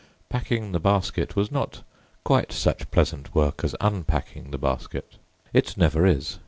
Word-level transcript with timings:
Packing 0.29 0.71
the 0.71 0.79
basket 0.79 1.35
was 1.35 1.51
not 1.51 1.83
quite 2.23 2.51
such 2.51 2.89
pleasant 2.89 3.35
work 3.35 3.63
as 3.63 3.75
unpacking 3.79 4.49
the 4.49 4.57
basket. 4.57 5.17
It 5.53 5.77
never 5.77 6.07
is. 6.07 6.39